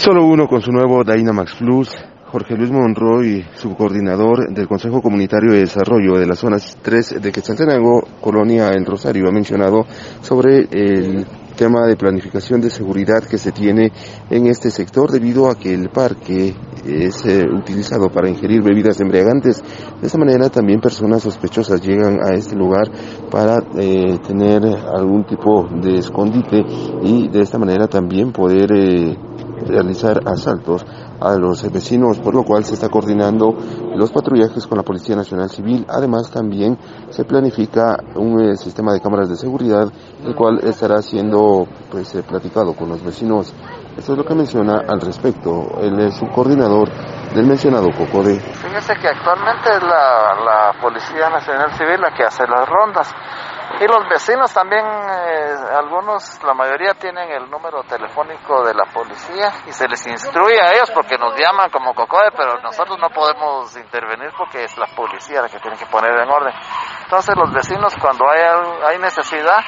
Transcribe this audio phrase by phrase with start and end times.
[0.00, 1.90] Solo uno con su nuevo Dynamax Plus.
[2.32, 8.04] Jorge Luis Monroy, subcoordinador del Consejo Comunitario de Desarrollo de las zonas 3 de Quetzaltenango,
[8.18, 9.84] Colonia El Rosario, ha mencionado
[10.22, 13.92] sobre el tema de planificación de seguridad que se tiene
[14.30, 16.54] en este sector debido a que el parque
[16.86, 19.62] es eh, utilizado para ingerir bebidas embriagantes.
[20.00, 22.90] De esta manera también personas sospechosas llegan a este lugar
[23.30, 26.64] para eh, tener algún tipo de escondite
[27.02, 29.18] y de esta manera también poder eh,
[29.66, 30.84] realizar asaltos
[31.20, 33.54] a los vecinos, por lo cual se está coordinando
[33.94, 35.86] los patrullajes con la Policía Nacional Civil.
[35.88, 36.78] Además, también
[37.10, 39.90] se planifica un sistema de cámaras de seguridad,
[40.24, 43.54] el cual estará siendo pues, platicado con los vecinos.
[43.96, 46.88] Esto es lo que menciona al respecto el subcoordinador
[47.34, 48.40] del mencionado COCODE.
[48.40, 53.14] Fíjese que actualmente es la Policía Nacional Civil la que hace las rondas.
[53.78, 59.52] Y los vecinos también, eh, algunos, la mayoría tienen el número telefónico de la policía
[59.66, 63.74] y se les instruye a ellos porque nos llaman como COCODE, pero nosotros no podemos
[63.76, 66.52] intervenir porque es la policía la que tiene que poner en orden.
[67.04, 68.40] Entonces los vecinos cuando hay,
[68.86, 69.60] hay necesidad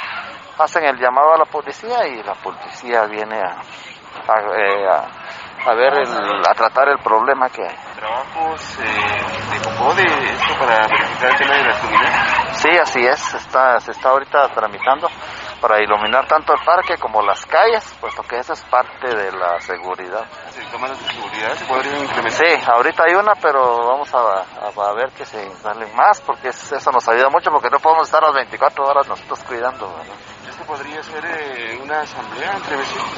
[0.58, 3.62] hacen el llamado a la policía y la policía viene a,
[4.56, 4.86] eh,
[5.64, 7.76] a, ver, a tratar el problema que hay.
[7.96, 12.01] ¿Trabajos eh, de COCODE, esto para verificar el tema de la seguridad?
[12.54, 15.08] Sí, así es, está, se está ahorita tramitando
[15.60, 19.60] para iluminar tanto el parque como las calles, puesto que esa es parte de la
[19.60, 20.26] seguridad.
[20.72, 22.32] cámaras de seguridad se podrían incrementar?
[22.32, 26.90] Sí, ahorita hay una, pero vamos a, a, ver que se instalen más, porque eso
[26.90, 29.88] nos ayuda mucho, porque no podemos estar las 24 horas nosotros cuidando.
[30.48, 33.08] ¿Esto podría ser eh, una asamblea entre vecinos?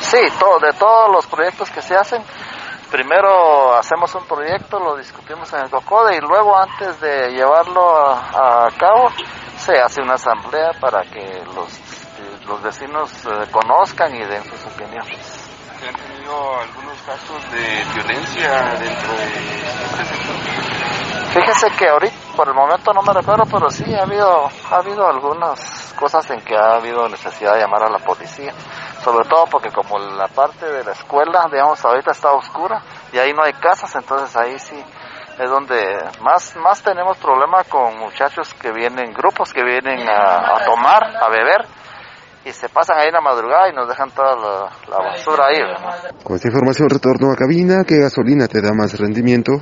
[0.00, 2.22] Sí, todo, de todos los proyectos que se hacen,
[2.92, 8.66] primero hacemos un proyecto, lo discutimos en el COCODE y luego antes de llevarlo a,
[8.66, 9.10] a cabo
[9.56, 11.92] se hace una asamblea para que los
[12.46, 15.18] los vecinos eh, conozcan y den sus opiniones.
[15.78, 20.36] ¿Se han tenido algunos casos de violencia dentro de este sector?
[21.32, 25.08] Fíjese que ahorita, por el momento no me recuerdo, pero sí ha habido, ha habido
[25.08, 28.52] algunas cosas en que ha habido necesidad de llamar a la policía.
[29.02, 32.82] Sobre todo porque como la parte de la escuela, digamos, ahorita está oscura
[33.12, 34.82] y ahí no hay casas, entonces ahí sí
[35.38, 40.64] es donde más, más tenemos problema con muchachos que vienen, grupos que vienen a, a
[40.64, 41.66] tomar, a beber
[42.44, 45.58] y se pasan ahí en la madrugada y nos dejan toda la, basura ahí.
[46.24, 49.52] Con esta información retorno a cabina, ¿qué gasolina te da más rendimiento?